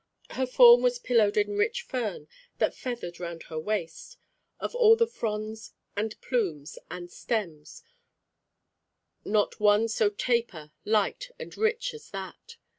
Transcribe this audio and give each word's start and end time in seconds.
Her 0.31 0.47
form 0.47 0.81
was 0.81 0.97
pillowed 0.97 1.37
in 1.37 1.57
rich 1.59 1.83
fern, 1.83 2.27
that 2.57 2.73
feathered 2.73 3.19
round 3.19 3.43
her 3.43 3.59
waist; 3.59 4.17
of 4.59 4.73
all 4.73 4.95
the 4.95 5.05
fronds 5.05 5.73
and 5.95 6.19
plumes 6.21 6.79
and 6.89 7.11
stems, 7.11 7.83
not 9.23 9.59
one 9.59 9.87
so 9.87 10.09
taper, 10.09 10.71
light, 10.85 11.29
and 11.37 11.55
rich 11.55 11.93
as 11.93 12.09
that. 12.09 12.55